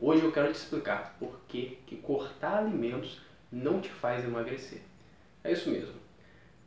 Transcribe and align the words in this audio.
Hoje 0.00 0.22
eu 0.22 0.30
quero 0.30 0.52
te 0.52 0.54
explicar 0.54 1.16
por 1.18 1.40
que, 1.48 1.76
que 1.84 1.96
cortar 1.96 2.58
alimentos 2.58 3.20
não 3.50 3.80
te 3.80 3.88
faz 3.88 4.24
emagrecer. 4.24 4.80
É 5.42 5.50
isso 5.50 5.68
mesmo. 5.68 5.94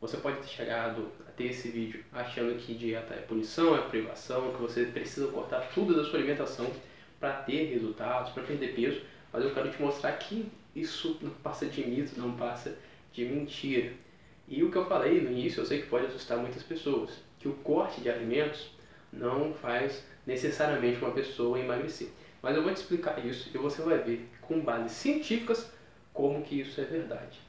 Você 0.01 0.17
pode 0.17 0.39
ter 0.39 0.49
chegado 0.49 1.09
a 1.25 1.31
ter 1.31 1.45
esse 1.45 1.69
vídeo 1.69 2.03
achando 2.11 2.57
que 2.57 2.73
dieta 2.73 3.13
é 3.13 3.21
punição, 3.21 3.73
é 3.77 3.87
privação, 3.87 4.51
que 4.51 4.61
você 4.61 4.83
precisa 4.83 5.27
cortar 5.27 5.61
tudo 5.73 5.95
da 5.95 6.03
sua 6.03 6.19
alimentação 6.19 6.69
para 7.21 7.31
ter 7.43 7.71
resultados, 7.71 8.33
para 8.33 8.43
perder 8.43 8.75
peso, 8.75 9.01
mas 9.31 9.45
eu 9.45 9.53
quero 9.53 9.71
te 9.71 9.81
mostrar 9.81 10.11
que 10.13 10.51
isso 10.75 11.17
não 11.21 11.29
passa 11.29 11.65
de 11.67 11.87
mito, 11.87 12.19
não 12.19 12.35
passa 12.35 12.77
de 13.13 13.23
mentira. 13.23 13.93
E 14.45 14.61
o 14.61 14.69
que 14.69 14.77
eu 14.77 14.87
falei 14.87 15.21
no 15.21 15.31
início, 15.31 15.61
eu 15.61 15.65
sei 15.65 15.81
que 15.81 15.87
pode 15.87 16.07
assustar 16.07 16.37
muitas 16.37 16.63
pessoas, 16.63 17.11
que 17.39 17.47
o 17.47 17.53
corte 17.53 18.01
de 18.01 18.09
alimentos 18.09 18.71
não 19.13 19.53
faz 19.53 20.03
necessariamente 20.27 20.97
uma 20.97 21.11
pessoa 21.11 21.57
emagrecer. 21.57 22.09
Mas 22.41 22.55
eu 22.55 22.63
vou 22.63 22.73
te 22.73 22.77
explicar 22.77 23.23
isso 23.25 23.49
e 23.53 23.57
você 23.57 23.81
vai 23.81 23.99
ver 23.99 24.27
com 24.41 24.59
bases 24.61 24.93
científicas 24.93 25.71
como 26.13 26.41
que 26.41 26.59
isso 26.61 26.81
é 26.81 26.85
verdade. 26.85 27.39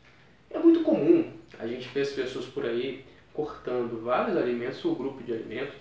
É 0.50 0.58
muito 0.58 0.82
comum 0.82 1.32
a 1.58 1.66
gente 1.66 1.88
ver 1.88 2.02
as 2.02 2.10
pessoas 2.10 2.46
por 2.46 2.66
aí 2.66 3.04
cortando 3.32 4.02
vários 4.04 4.36
alimentos 4.36 4.84
ou 4.84 4.94
grupo 4.94 5.22
de 5.22 5.32
alimentos. 5.32 5.74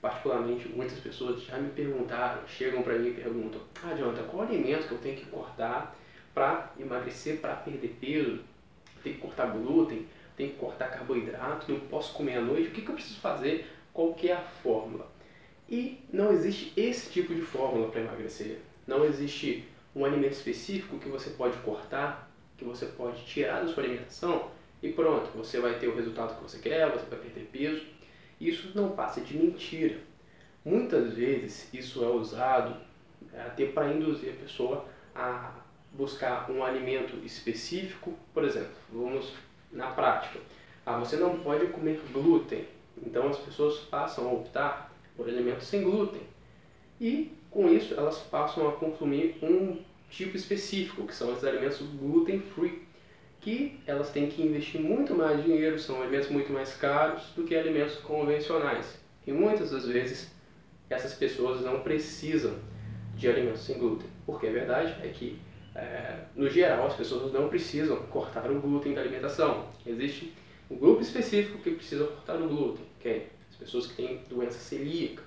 Particularmente, 0.00 0.68
muitas 0.68 0.98
pessoas 1.00 1.42
já 1.42 1.58
me 1.58 1.70
perguntaram, 1.70 2.46
chegam 2.46 2.82
para 2.82 2.98
mim 2.98 3.08
e 3.08 3.14
perguntam: 3.14 3.60
Ah, 3.82 3.96
qual 4.30 4.42
alimento 4.42 4.86
que 4.86 4.92
eu 4.92 4.98
tenho 4.98 5.16
que 5.16 5.26
cortar 5.26 5.96
para 6.32 6.72
emagrecer, 6.78 7.38
para 7.40 7.56
perder 7.56 7.96
peso? 8.00 8.40
Tem 9.02 9.14
que 9.14 9.18
cortar 9.18 9.46
glúten, 9.46 10.06
tem 10.36 10.50
que 10.50 10.56
cortar 10.56 10.88
carboidrato, 10.90 11.72
não 11.72 11.80
posso 11.80 12.12
comer 12.12 12.36
à 12.36 12.40
noite, 12.40 12.68
o 12.68 12.70
que, 12.70 12.82
que 12.82 12.88
eu 12.88 12.94
preciso 12.94 13.18
fazer? 13.18 13.66
Qual 13.92 14.14
que 14.14 14.28
é 14.28 14.34
a 14.34 14.40
fórmula? 14.40 15.08
E 15.68 16.00
não 16.12 16.32
existe 16.32 16.72
esse 16.76 17.10
tipo 17.10 17.34
de 17.34 17.42
fórmula 17.42 17.90
para 17.90 18.00
emagrecer. 18.00 18.58
Não 18.86 19.04
existe 19.04 19.68
um 19.94 20.04
alimento 20.04 20.32
específico 20.32 20.98
que 20.98 21.08
você 21.08 21.30
pode 21.30 21.56
cortar, 21.58 22.30
que 22.56 22.64
você 22.64 22.86
pode 22.86 23.24
tirar 23.24 23.62
da 23.62 23.72
sua 23.72 23.82
alimentação 23.82 24.50
e 24.82 24.92
pronto, 24.92 25.30
você 25.36 25.60
vai 25.60 25.78
ter 25.78 25.88
o 25.88 25.96
resultado 25.96 26.36
que 26.36 26.42
você 26.42 26.58
quer, 26.58 26.90
você 26.90 27.04
vai 27.06 27.18
perder 27.18 27.48
peso. 27.52 27.84
Isso 28.40 28.70
não 28.74 28.90
passa 28.90 29.20
de 29.20 29.36
mentira. 29.36 29.98
Muitas 30.64 31.14
vezes 31.14 31.68
isso 31.72 32.04
é 32.04 32.08
usado 32.08 32.76
é, 33.32 33.40
até 33.42 33.66
para 33.66 33.92
induzir 33.92 34.30
a 34.30 34.36
pessoa 34.36 34.84
a 35.14 35.52
buscar 35.92 36.48
um 36.50 36.62
alimento 36.62 37.16
específico, 37.24 38.14
por 38.32 38.44
exemplo, 38.44 38.70
vamos 38.92 39.32
na 39.72 39.88
prática. 39.88 40.38
Ah, 40.86 40.98
você 40.98 41.16
não 41.16 41.38
pode 41.40 41.66
comer 41.68 42.00
glúten, 42.12 42.64
então 43.04 43.28
as 43.28 43.38
pessoas 43.38 43.78
passam 43.80 44.28
a 44.28 44.32
optar 44.32 44.87
por 45.18 45.28
alimentos 45.28 45.66
sem 45.66 45.82
glúten. 45.82 46.22
E 47.00 47.32
com 47.50 47.68
isso 47.68 47.92
elas 47.94 48.18
passam 48.18 48.68
a 48.68 48.72
consumir 48.72 49.36
um 49.42 49.78
tipo 50.08 50.36
específico, 50.36 51.06
que 51.06 51.14
são 51.14 51.32
os 51.32 51.44
alimentos 51.44 51.80
gluten 51.80 52.40
free, 52.40 52.86
que 53.40 53.80
elas 53.86 54.10
têm 54.10 54.28
que 54.28 54.40
investir 54.40 54.80
muito 54.80 55.14
mais 55.14 55.42
dinheiro, 55.42 55.78
são 55.78 56.00
alimentos 56.00 56.30
muito 56.30 56.52
mais 56.52 56.74
caros 56.74 57.24
do 57.34 57.42
que 57.42 57.56
alimentos 57.56 57.96
convencionais. 57.96 58.98
E 59.26 59.32
muitas 59.32 59.72
das 59.72 59.86
vezes 59.86 60.30
essas 60.88 61.14
pessoas 61.14 61.60
não 61.60 61.80
precisam 61.80 62.54
de 63.16 63.28
alimentos 63.28 63.62
sem 63.62 63.76
glúten, 63.76 64.08
porque 64.24 64.46
a 64.46 64.52
verdade 64.52 64.96
é 65.02 65.08
que 65.08 65.38
é, 65.74 66.24
no 66.34 66.48
geral 66.48 66.86
as 66.86 66.94
pessoas 66.94 67.32
não 67.32 67.48
precisam 67.48 67.96
cortar 68.06 68.50
o 68.50 68.60
glúten 68.60 68.94
da 68.94 69.00
alimentação. 69.00 69.66
Existe 69.84 70.32
um 70.70 70.76
grupo 70.76 71.02
específico 71.02 71.58
que 71.58 71.72
precisa 71.72 72.06
cortar 72.06 72.40
o 72.40 72.48
glúten, 72.48 72.84
que 73.00 73.08
é 73.08 73.26
pessoas 73.58 73.86
que 73.86 73.94
têm 73.94 74.22
doença 74.28 74.58
celíaca. 74.58 75.22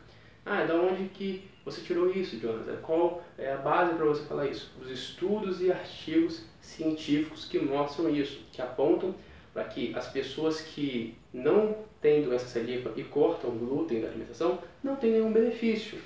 Ah, 0.46 0.64
da 0.64 0.76
onde 0.76 1.10
que 1.10 1.44
você 1.64 1.82
tirou 1.82 2.12
isso, 2.12 2.40
Jonathan? 2.40 2.78
Qual 2.82 3.24
é 3.38 3.54
a 3.54 3.58
base 3.58 3.94
para 3.94 4.06
você 4.06 4.24
falar 4.24 4.48
isso? 4.48 4.72
Os 4.82 4.90
estudos 4.90 5.62
e 5.62 5.72
artigos 5.72 6.44
científicos 6.60 7.46
que 7.46 7.60
mostram 7.60 8.10
isso, 8.10 8.42
que 8.52 8.62
apontam 8.62 9.14
para 9.54 9.66
que 9.66 9.94
as 9.96 10.08
pessoas 10.08 10.62
que 10.62 11.16
não 11.34 11.76
têm 12.02 12.24
doença 12.24 12.48
celíaca 12.48 12.92
e 12.96 13.04
cortam 13.04 13.52
o 13.52 13.54
glúten 13.54 14.02
da 14.02 14.08
alimentação 14.08 14.60
não 14.84 14.96
têm 14.96 15.12
nenhum 15.12 15.32
benefício. 15.32 16.00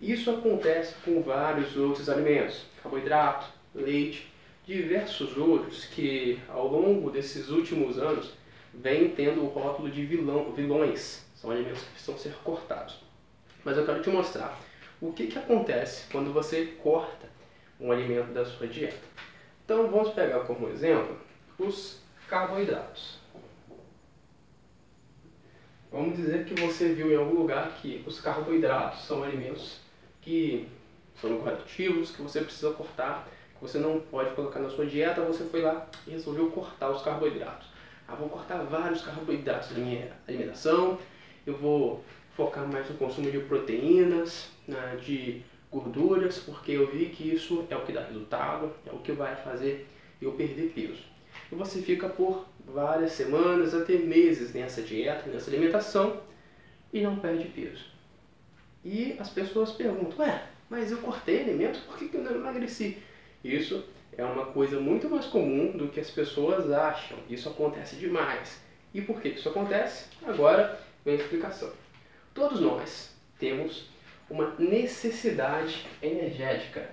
Isso 0.00 0.30
acontece 0.30 0.94
com 1.04 1.22
vários 1.22 1.76
outros 1.76 2.08
alimentos, 2.08 2.64
carboidrato, 2.82 3.46
leite, 3.74 4.30
diversos 4.66 5.36
outros 5.36 5.84
que 5.86 6.38
ao 6.48 6.68
longo 6.68 7.10
desses 7.10 7.48
últimos 7.50 7.98
anos 7.98 8.32
vêm 8.74 9.10
tendo 9.10 9.42
o 9.42 9.48
rótulo 9.48 9.90
de 9.90 10.04
vilão, 10.04 10.52
vilões. 10.52 11.24
São 11.34 11.50
alimentos 11.50 11.82
que 11.82 11.90
precisam 11.90 12.18
ser 12.18 12.34
cortados. 12.44 12.96
Mas 13.64 13.76
eu 13.76 13.84
quero 13.84 14.02
te 14.02 14.10
mostrar 14.10 14.58
o 15.00 15.12
que, 15.12 15.26
que 15.26 15.38
acontece 15.38 16.10
quando 16.10 16.32
você 16.32 16.66
corta 16.82 17.28
um 17.80 17.90
alimento 17.90 18.32
da 18.32 18.44
sua 18.44 18.66
dieta. 18.66 19.06
Então 19.64 19.88
vamos 19.90 20.10
pegar 20.10 20.40
como 20.40 20.68
exemplo 20.68 21.18
os 21.58 22.00
carboidratos. 22.28 23.18
Vamos 25.90 26.16
dizer 26.16 26.46
que 26.46 26.54
você 26.54 26.94
viu 26.94 27.12
em 27.12 27.16
algum 27.16 27.34
lugar 27.34 27.76
que 27.80 28.02
os 28.06 28.20
carboidratos 28.20 29.04
são 29.04 29.22
alimentos 29.22 29.80
que 30.22 30.68
são 31.20 31.38
corretivos, 31.38 32.10
que 32.10 32.22
você 32.22 32.40
precisa 32.40 32.70
cortar, 32.72 33.28
que 33.54 33.60
você 33.60 33.78
não 33.78 34.00
pode 34.00 34.34
colocar 34.34 34.60
na 34.60 34.70
sua 34.70 34.86
dieta, 34.86 35.20
você 35.20 35.44
foi 35.44 35.60
lá 35.60 35.86
e 36.06 36.12
resolveu 36.12 36.50
cortar 36.50 36.90
os 36.90 37.02
carboidratos. 37.02 37.68
Ah, 38.08 38.14
vou 38.14 38.28
cortar 38.28 38.62
vários 38.64 39.02
carboidratos 39.02 39.70
da 39.70 39.78
minha 39.78 40.12
alimentação, 40.28 40.98
eu 41.46 41.56
vou 41.56 42.04
focar 42.36 42.66
mais 42.66 42.88
no 42.88 42.96
consumo 42.96 43.30
de 43.30 43.38
proteínas, 43.40 44.48
né, 44.66 44.98
de 45.04 45.42
gorduras, 45.70 46.38
porque 46.38 46.72
eu 46.72 46.90
vi 46.90 47.06
que 47.06 47.34
isso 47.34 47.66
é 47.70 47.76
o 47.76 47.84
que 47.84 47.92
dá 47.92 48.02
resultado, 48.02 48.72
é 48.86 48.90
o 48.90 48.98
que 48.98 49.12
vai 49.12 49.34
fazer 49.36 49.88
eu 50.20 50.32
perder 50.32 50.72
peso. 50.74 51.02
E 51.50 51.54
você 51.54 51.80
fica 51.80 52.08
por 52.08 52.46
várias 52.66 53.12
semanas, 53.12 53.74
até 53.74 53.96
meses 53.96 54.52
nessa 54.52 54.82
dieta, 54.82 55.30
nessa 55.30 55.50
alimentação 55.50 56.20
e 56.92 57.00
não 57.00 57.16
perde 57.16 57.48
peso. 57.48 57.84
E 58.84 59.16
as 59.18 59.30
pessoas 59.30 59.72
perguntam, 59.72 60.18
ué, 60.18 60.46
mas 60.68 60.90
eu 60.90 60.98
cortei 60.98 61.42
alimento, 61.42 61.80
por 61.86 61.96
que 61.96 62.14
eu 62.14 62.22
não 62.22 62.32
emagreci? 62.32 62.98
Isso 63.44 63.84
é 64.16 64.24
uma 64.24 64.46
coisa 64.46 64.78
muito 64.80 65.08
mais 65.08 65.26
comum 65.26 65.76
do 65.76 65.88
que 65.88 66.00
as 66.00 66.10
pessoas 66.10 66.70
acham. 66.70 67.18
Isso 67.28 67.48
acontece 67.48 67.96
demais. 67.96 68.60
E 68.94 69.00
por 69.00 69.20
que 69.20 69.28
isso 69.28 69.48
acontece? 69.48 70.08
Agora 70.22 70.78
vem 71.04 71.14
a 71.14 71.18
explicação. 71.18 71.72
Todos 72.34 72.60
nós 72.60 73.14
temos 73.38 73.88
uma 74.28 74.54
necessidade 74.58 75.86
energética. 76.00 76.90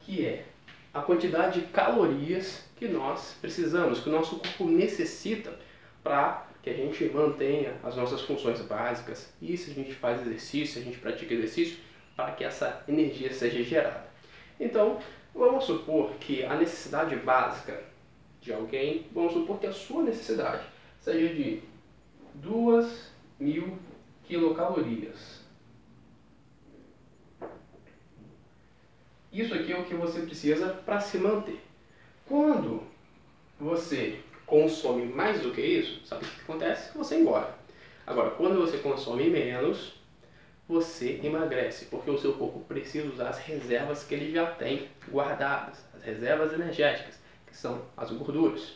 Que 0.00 0.26
é 0.26 0.44
a 0.92 1.00
quantidade 1.00 1.60
de 1.60 1.66
calorias 1.68 2.64
que 2.76 2.88
nós 2.88 3.36
precisamos, 3.40 4.00
que 4.00 4.08
o 4.08 4.12
nosso 4.12 4.38
corpo 4.38 4.64
necessita 4.66 5.56
para 6.02 6.46
que 6.62 6.70
a 6.70 6.74
gente 6.74 7.04
mantenha 7.06 7.74
as 7.82 7.96
nossas 7.96 8.22
funções 8.22 8.60
básicas. 8.62 9.32
E 9.40 9.56
se 9.56 9.70
a 9.70 9.74
gente 9.74 9.94
faz 9.94 10.20
exercício, 10.22 10.80
a 10.80 10.84
gente 10.84 10.98
pratica 10.98 11.32
exercício, 11.32 11.78
para 12.16 12.32
que 12.32 12.44
essa 12.44 12.82
energia 12.86 13.32
seja 13.32 13.62
gerada. 13.62 14.08
Então, 14.58 14.98
vamos 15.34 15.64
supor 15.64 16.12
que 16.20 16.44
a 16.44 16.54
necessidade 16.54 17.16
básica 17.16 17.82
de 18.40 18.52
alguém, 18.52 19.06
vamos 19.12 19.32
supor 19.32 19.58
que 19.58 19.66
a 19.66 19.72
sua 19.72 20.02
necessidade 20.02 20.64
seja 21.00 21.32
de 21.32 21.62
2 22.34 23.12
mil 23.38 23.78
quilocalorias. 24.24 25.39
Isso 29.32 29.54
aqui 29.54 29.72
é 29.72 29.78
o 29.78 29.84
que 29.84 29.94
você 29.94 30.20
precisa 30.22 30.68
para 30.84 31.00
se 31.00 31.18
manter. 31.18 31.60
Quando 32.26 32.82
você 33.58 34.18
consome 34.44 35.04
mais 35.04 35.40
do 35.40 35.52
que 35.52 35.60
isso, 35.60 36.04
sabe 36.04 36.24
o 36.24 36.28
que 36.28 36.40
acontece? 36.40 36.96
Você 36.98 37.18
engorda. 37.18 37.54
Agora, 38.06 38.30
quando 38.30 38.58
você 38.58 38.78
consome 38.78 39.30
menos, 39.30 39.94
você 40.68 41.20
emagrece, 41.22 41.84
porque 41.84 42.10
o 42.10 42.18
seu 42.18 42.32
corpo 42.32 42.60
precisa 42.60 43.08
usar 43.08 43.28
as 43.28 43.38
reservas 43.38 44.02
que 44.02 44.14
ele 44.14 44.32
já 44.32 44.46
tem 44.46 44.88
guardadas, 45.08 45.84
as 45.94 46.02
reservas 46.02 46.52
energéticas, 46.52 47.20
que 47.46 47.56
são 47.56 47.82
as 47.96 48.10
gorduras. 48.10 48.74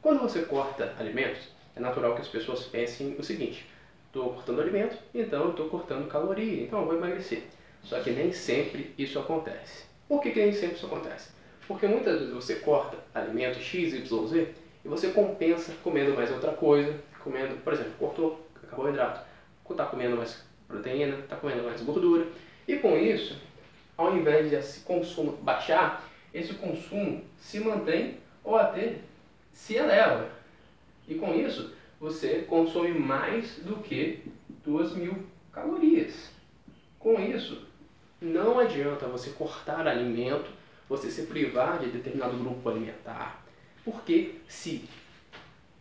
Quando 0.00 0.20
você 0.20 0.42
corta 0.42 0.94
alimentos, 0.98 1.48
é 1.76 1.80
natural 1.80 2.14
que 2.14 2.22
as 2.22 2.28
pessoas 2.28 2.64
pensem 2.64 3.16
o 3.18 3.22
seguinte: 3.22 3.66
estou 4.06 4.32
cortando 4.32 4.60
alimento, 4.60 4.96
então 5.14 5.50
estou 5.50 5.68
cortando 5.68 6.08
caloria, 6.08 6.62
então 6.62 6.80
eu 6.80 6.86
vou 6.86 6.96
emagrecer. 6.96 7.44
Só 7.84 8.00
que 8.00 8.10
nem 8.10 8.32
sempre 8.32 8.92
isso 8.98 9.18
acontece. 9.18 9.84
Por 10.08 10.20
que, 10.20 10.30
que 10.30 10.40
nem 10.40 10.52
sempre 10.52 10.76
isso 10.76 10.86
acontece? 10.86 11.30
Porque 11.66 11.86
muitas 11.86 12.18
vezes 12.18 12.34
você 12.34 12.56
corta 12.56 12.96
alimento 13.14 13.58
X, 13.58 13.94
Y, 13.94 14.26
Z 14.26 14.48
e 14.84 14.88
você 14.88 15.08
compensa 15.08 15.72
comendo 15.82 16.14
mais 16.14 16.30
outra 16.30 16.52
coisa, 16.52 16.94
comendo, 17.22 17.56
por 17.56 17.72
exemplo, 17.72 17.92
cortou 17.98 18.44
carboidrato, 18.68 19.24
está 19.70 19.86
comendo 19.86 20.16
mais 20.16 20.42
proteína, 20.68 21.18
está 21.20 21.36
comendo 21.36 21.62
mais 21.62 21.80
gordura. 21.82 22.26
E 22.66 22.76
com 22.76 22.96
isso, 22.96 23.38
ao 23.96 24.16
invés 24.16 24.50
de 24.50 24.56
esse 24.56 24.80
consumo 24.80 25.32
baixar, 25.42 26.08
esse 26.32 26.54
consumo 26.54 27.22
se 27.38 27.60
mantém 27.60 28.18
ou 28.42 28.56
até 28.56 28.96
se 29.52 29.76
eleva. 29.76 30.28
E 31.06 31.14
com 31.14 31.34
isso, 31.34 31.72
você 32.00 32.44
consome 32.48 32.90
mais 32.90 33.58
do 33.58 33.76
que 33.76 34.22
2 34.64 34.94
mil 34.96 35.24
calorias. 35.52 36.30
Com 36.98 37.20
isso, 37.20 37.66
não 38.24 38.58
adianta 38.58 39.06
você 39.06 39.30
cortar 39.30 39.86
alimento, 39.86 40.50
você 40.88 41.10
se 41.10 41.22
privar 41.22 41.78
de 41.78 41.90
determinado 41.90 42.36
grupo 42.36 42.68
alimentar, 42.68 43.44
porque 43.84 44.36
se 44.48 44.88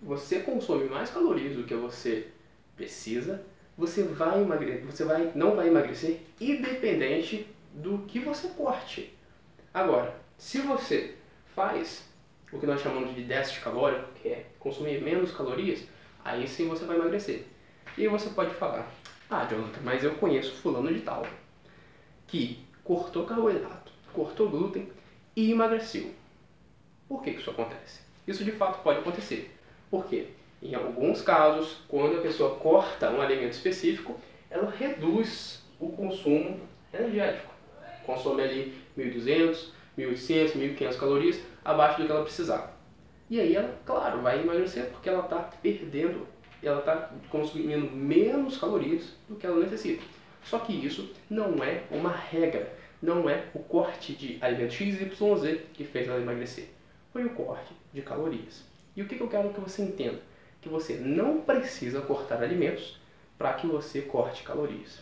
você 0.01 0.39
consome 0.39 0.85
mais 0.85 1.09
calorias 1.09 1.55
do 1.55 1.63
que 1.63 1.73
você 1.73 2.27
precisa, 2.75 3.43
você 3.77 4.03
vai 4.03 4.41
emagrecer, 4.41 4.85
você 4.85 5.03
vai, 5.03 5.31
não 5.33 5.55
vai 5.55 5.67
emagrecer 5.67 6.19
independente 6.39 7.47
do 7.73 7.99
que 7.99 8.19
você 8.19 8.49
corte. 8.49 9.17
Agora, 9.73 10.15
se 10.37 10.59
você 10.59 11.15
faz 11.55 12.07
o 12.51 12.59
que 12.59 12.65
nós 12.65 12.81
chamamos 12.81 13.15
de 13.15 13.23
déficit 13.23 13.61
calórico, 13.61 14.11
que 14.21 14.27
é 14.27 14.45
consumir 14.59 15.01
menos 15.01 15.31
calorias, 15.31 15.83
aí 16.23 16.47
sim 16.47 16.67
você 16.67 16.85
vai 16.85 16.97
emagrecer. 16.97 17.45
E 17.97 18.07
você 18.07 18.29
pode 18.29 18.53
falar, 18.53 18.91
ah, 19.29 19.45
Jonathan, 19.45 19.81
mas 19.83 20.03
eu 20.03 20.15
conheço 20.15 20.53
fulano 20.55 20.93
de 20.93 21.01
tal, 21.01 21.25
que 22.27 22.59
cortou 22.83 23.25
carboidrato, 23.25 23.91
cortou 24.13 24.49
glúten 24.49 24.89
e 25.35 25.51
emagreceu. 25.51 26.11
Por 27.07 27.21
que 27.23 27.31
isso 27.31 27.49
acontece? 27.49 28.01
Isso 28.27 28.43
de 28.43 28.51
fato 28.51 28.81
pode 28.83 28.99
acontecer. 28.99 29.53
Por 29.89 30.05
quê? 30.05 30.27
Em 30.61 30.75
alguns 30.75 31.21
casos, 31.21 31.79
quando 31.87 32.17
a 32.17 32.21
pessoa 32.21 32.55
corta 32.55 33.09
um 33.11 33.21
alimento 33.21 33.51
específico, 33.51 34.19
ela 34.49 34.71
reduz 34.71 35.61
o 35.79 35.89
consumo 35.89 36.59
energético. 36.93 37.53
Consome 38.05 38.43
ali 38.43 38.81
1.200, 38.97 39.69
1.800, 39.97 40.53
1.500 40.53 40.97
calorias 40.97 41.39
abaixo 41.63 42.01
do 42.01 42.05
que 42.05 42.11
ela 42.11 42.23
precisava. 42.23 42.71
E 43.29 43.39
aí 43.39 43.55
ela, 43.55 43.77
claro, 43.85 44.21
vai 44.21 44.41
emagrecer 44.41 44.85
porque 44.91 45.09
ela 45.09 45.23
está 45.23 45.37
perdendo, 45.37 46.27
ela 46.61 46.79
está 46.79 47.11
consumindo 47.29 47.91
menos 47.91 48.57
calorias 48.57 49.15
do 49.27 49.35
que 49.35 49.45
ela 49.45 49.59
necessita. 49.59 50.03
Só 50.45 50.59
que 50.59 50.73
isso 50.73 51.11
não 51.29 51.63
é 51.63 51.83
uma 51.89 52.11
regra, 52.11 52.73
não 53.01 53.29
é 53.29 53.45
o 53.53 53.59
corte 53.59 54.13
de 54.13 54.37
alimento 54.41 54.73
XYZ 54.73 55.61
que 55.73 55.83
fez 55.83 56.07
ela 56.07 56.19
emagrecer. 56.19 56.69
Foi 57.11 57.25
o 57.25 57.29
corte 57.31 57.73
de 57.93 58.01
calorias. 58.01 58.63
E 58.95 59.01
o 59.01 59.07
que 59.07 59.19
eu 59.19 59.27
quero 59.27 59.53
que 59.53 59.59
você 59.59 59.81
entenda? 59.81 60.19
que 60.63 60.69
você 60.69 60.93
não 60.95 61.41
precisa 61.41 62.01
cortar 62.01 62.41
alimentos 62.41 62.97
para 63.37 63.53
que 63.53 63.67
você 63.67 64.01
corte 64.01 64.43
calorias. 64.43 64.99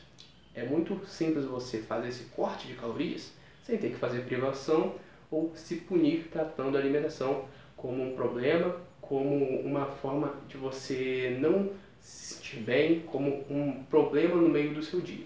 É 0.55 0.63
muito 0.63 0.99
simples 1.05 1.45
você 1.45 1.77
fazer 1.77 2.09
esse 2.09 2.23
corte 2.35 2.67
de 2.67 2.73
calorias 2.73 3.31
sem 3.63 3.77
ter 3.77 3.91
que 3.91 3.95
fazer 3.95 4.25
privação 4.25 4.95
ou 5.29 5.51
se 5.55 5.75
punir 5.75 6.27
tratando 6.31 6.75
a 6.75 6.79
alimentação 6.79 7.45
como 7.77 8.03
um 8.03 8.15
problema, 8.15 8.75
como 8.99 9.61
uma 9.61 9.85
forma 9.85 10.33
de 10.47 10.57
você 10.57 11.37
não 11.39 11.69
se 12.01 12.35
sentir 12.35 12.59
bem, 12.61 13.01
como 13.01 13.45
um 13.49 13.83
problema 13.83 14.35
no 14.35 14.49
meio 14.49 14.73
do 14.73 14.83
seu 14.83 14.99
dia. 14.99 15.25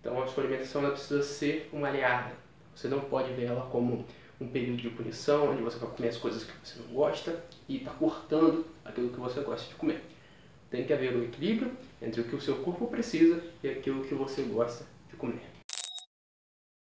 Então 0.00 0.22
a 0.22 0.26
sua 0.26 0.44
alimentação 0.44 0.82
ela 0.82 0.92
precisa 0.92 1.22
ser 1.22 1.68
uma 1.72 1.88
aliada. 1.88 2.32
Você 2.74 2.88
não 2.88 3.00
pode 3.00 3.32
ver 3.32 3.46
ela 3.46 3.68
como 3.70 4.04
um 4.40 4.46
período 4.46 4.80
de 4.80 4.90
punição, 4.90 5.50
onde 5.50 5.62
você 5.62 5.78
vai 5.78 5.90
comer 5.90 6.08
as 6.08 6.16
coisas 6.16 6.44
que 6.44 6.52
você 6.62 6.78
não 6.80 6.94
gosta 6.94 7.42
e 7.68 7.78
está 7.78 7.90
cortando 7.90 8.66
aquilo 8.84 9.10
que 9.10 9.18
você 9.18 9.40
gosta 9.40 9.68
de 9.68 9.74
comer. 9.74 10.02
Tem 10.70 10.84
que 10.84 10.92
haver 10.92 11.16
um 11.16 11.24
equilíbrio 11.24 11.72
entre 12.00 12.20
o 12.20 12.24
que 12.24 12.36
o 12.36 12.40
seu 12.40 12.56
corpo 12.56 12.86
precisa 12.86 13.42
e 13.62 13.68
aquilo 13.68 14.04
que 14.04 14.14
você 14.14 14.42
gosta 14.42 14.84
de 15.08 15.16
comer. 15.16 15.57